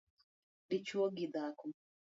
dichwo 0.69 1.03
gi 1.15 1.25
dhako 1.33 1.67